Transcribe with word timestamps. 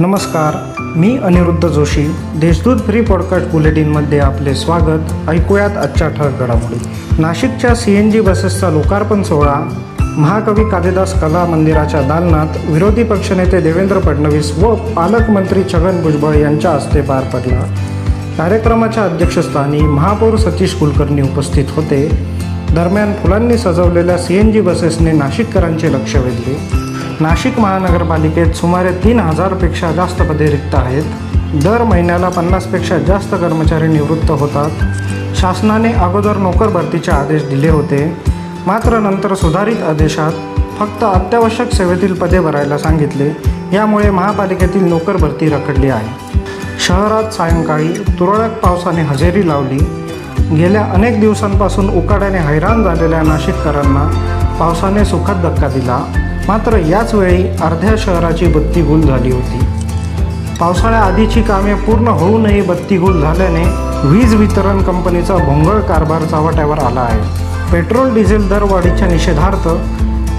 नमस्कार 0.00 0.80
मी 0.96 1.18
Aniruddha 1.22 1.68
Joshi 1.68 2.14
Deshdoot 2.36 2.76
free 2.76 3.00
podcast 3.00 3.46
बुलेटिनमध्ये 3.46 4.18
आपले 4.18 4.54
स्वागत. 4.54 5.30
ऐकूयात 5.30 5.70
आजच्या 5.70 6.08
ठळक 6.08 6.40
घडामोडी. 6.40 6.78
नाशिकच्या 7.22 7.74
सी 7.74 7.94
एन 7.94 8.10
जी 8.10 8.20
बसेसचा 8.20 8.70
लोकार्पण 8.70 9.22
सोहळा. 9.22 9.54
महाकवी 10.00 10.70
कालिदास 10.70 11.20
कला 11.20 11.44
मंदिराच्या 11.44 12.00
दालनात 12.00 12.46
विरोधी 12.68 13.02
पक्षनेते 13.02 13.60
देवेंद्र 13.60 14.00
फडणवीस 14.00 14.58
व 14.58 14.74
पालकमंत्री 14.74 15.62
छगन 15.72 16.02
भुजबळ 16.02 16.34
यांच्या 16.34 16.70
हस्ते 16.70 17.00
पार 17.00 17.22
पडला. 17.22 17.74
कार्यक्रमाच्या 18.38 19.02
अध्यक्षस्थानी 19.02 19.80
महापौर 19.80 20.36
सतीश 20.36 20.74
कुलकर्णी 20.74 21.22
उपस्थित 21.22 21.64
होते. 21.76 22.08
दरम्यान 22.74 23.12
फुलांनी 23.12 23.58
सजवलेल्या 23.58 24.18
सी 24.18 24.36
एन 24.36 24.52
जी 24.52 24.60
बसेसने 24.60 25.12
नाशिककरांचे 25.12 25.92
लक्ष 25.92 26.16
वेधले. 26.16 26.87
नाशिक 27.20 27.58
महानगरपालिकेत 27.58 28.52
सुमारे 28.52 28.90
तीन 29.04 29.20
हजारपेक्षा 29.20 29.90
जास्त 29.92 30.22
पदे 30.22 30.50
रिक्त 30.50 30.74
आहेत. 30.74 31.02
दर 31.62 31.82
महिन्याला 31.82 32.28
पन्नासपेक्षा 32.28 32.98
जास्त 32.98 33.34
कर्मचारी 33.34 33.88
निवृत्त 33.88 34.30
होतात. 34.30 34.70
शासनाने 35.36 35.92
अगोदर 35.92 36.36
नोकर 36.36 36.68
भरतीचे 36.68 37.10
आदेश 37.10 37.42
दिले 37.42 37.68
होते. 37.68 38.16
मात्र 38.66 38.98
नंतर 38.98 39.34
सुधारित 39.34 39.82
आदेशात 39.82 40.32
फक्त 40.78 41.04
अत्यावश्यक 41.04 41.72
सेवेतील 41.72 42.12
पदे 42.12 42.40
भरायला 42.40 42.78
सांगितले. 42.78 43.30
यामुळे 43.72 44.10
महापालिकेतील 44.10 44.84
नोकर 44.84 45.16
भरती 45.16 45.48
रखडली 45.48 45.88
आहे. 45.88 46.38
शहरात 46.86 47.34
सायंकाळी 47.34 47.92
तुरळक 47.92 48.50
पावसाने 48.50 49.02
हजेरी 49.02 49.48
लावली. 49.48 49.78
गेल्या 50.56 50.84
अनेक 50.84 51.20
दिवसांपासून 51.20 51.90
उकाड्याने 51.90 52.38
हैराण 52.38 52.84
झालेल्या 52.84 53.22
नाशिककरांना 53.22 54.08
पावसाने 54.60 55.04
सुखद 55.04 55.46
धक्का 55.46 55.68
दिला. 55.68 56.27
मात्र 56.48 56.76
याच 56.78 57.12
वेळी 57.14 57.42
अर्ध्या 57.62 57.94
शहराची 57.98 58.46
बत्ती 58.46 58.82
गुल 58.82 59.00
झाली 59.00 59.30
होती. 59.32 59.58
पावसाळ्याआधीची 60.60 61.42
कामे 61.42 61.74
पूर्ण 61.74 62.08
होऊनही 62.08 62.60
बत्ती 62.60 62.96
गुल 62.96 63.20
झाल्याने 63.20 63.64
वीज 64.08 64.34
वितरण 64.34 64.82
कंपनीचा 64.82 65.36
भोंगळ 65.36 65.80
कारभार 65.80 66.22
चावट्यावर 66.22 66.78
आला 66.78 67.00
आहे. 67.00 67.20
पेट्रोल 67.72 68.14
डिझेल 68.14 68.48
दरवाढीच्या 68.48 69.08
निषेधार्थ 69.08 69.68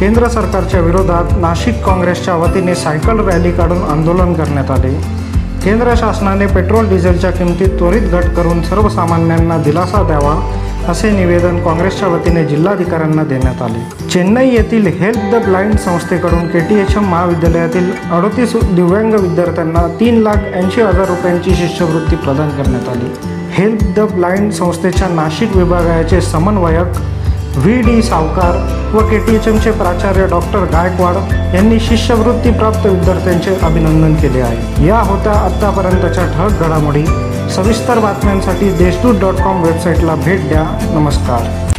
केंद्र 0.00 0.28
सरकारच्या 0.28 0.80
विरोधात 0.80 1.36
नाशिक 1.38 1.84
काँग्रेसच्या 1.84 2.34
वतीने 2.34 2.74
सायकल 2.74 3.20
रॅली 3.28 3.52
काढून 3.52 3.82
आंदोलन 3.82 4.32
करण्यात 4.34 4.70
आले. 4.70 4.92
केंद्र 5.64 5.94
शासनाने 5.96 6.46
पेट्रोल 6.46 6.88
डिझेलच्या 6.88 7.30
किमतीत 7.30 7.78
त्वरित 7.78 8.02
घट 8.02 8.24
करून 8.24 8.62
सर्वसामान्यांना 8.62 9.56
दिलासा 9.56 10.02
द्यावा 10.02 10.34
असे 10.88 11.10
निवेदन 11.10 11.58
काँग्रेसच्या 11.64 12.08
वतीने 12.08 12.44
जिल्हाधिकाऱ्यांना 12.44 13.22
देण्यात 13.24 13.62
आले. 13.62 14.08
चेन्नई 14.08 14.50
येथील 14.50 14.86
हेल्प 14.86 15.34
द 15.34 15.42
ब्लाइंड 15.44 15.76
संस्थेकडून 15.76 16.46
के 16.48 16.60
टी 16.60 16.74
एच 16.74 16.96
एम 16.96 17.04
महाविद्यालयातील 17.04 17.90
अडतीस 18.12 18.52
दिव्यांग 18.74 19.14
विद्यार्थ्यांना 19.14 19.86
तीन 20.00 20.22
लाख 20.22 20.36
ऐंशी 20.54 20.80
हजार 20.80 21.08
रुपयांची 21.08 21.54
शिष्यवृत्ती 21.54 22.16
प्रदान 22.16 22.50
करण्यात 22.50 22.88
आली. 22.88 23.10
हेल्प 23.52 23.82
द 23.96 24.00
ब्लाइंड 24.00 24.52
संस्थेच्या 24.52 25.08
नाशिक 25.08 25.56
विभागाचे 25.56 26.20
समन्वयक 26.20 26.86
व्ही 27.56 27.80
डी 27.82 28.02
सावकार 28.02 28.56
व 28.94 29.06
के 29.10 29.18
टी 29.18 29.34
एच 29.34 29.48
एमचे 29.48 29.70
प्राचार्य 29.70 30.26
डॉक्टर 30.26 30.64
गायकवाड 30.72 31.16
यांनी 31.54 31.80
शिष्यवृत्ती 31.80 32.50
प्राप्त 32.50 32.86
विद्यार्थ्यांचे 32.86 33.54
अभिनंदन 33.62 34.14
केले 34.14 34.40
आहे. 34.40 34.86
या 34.86 34.98
होत्या 34.98 35.32
आत्तापर्यंतच्या 35.32 36.26
ठळक 36.26 36.60
घडामोडी. 36.60 37.04
सविस्तर 37.56 37.98
बातम्यांसाठी 37.98 38.70
देशदूत 38.70 39.20
डॉट 39.20 39.34
कॉम 39.34 39.62
वेबसाईटला 39.62 40.14
भेट 40.14 40.48
द्या. 40.48 40.62
नमस्कार. 40.94 41.75